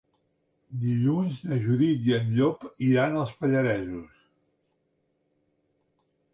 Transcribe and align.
Dilluns 0.85 1.41
na 1.49 1.59
Judit 1.65 2.07
i 2.09 2.15
en 2.17 2.33
Llop 2.39 2.67
iran 2.89 3.19
als 3.21 3.37
Pallaresos. 3.43 4.27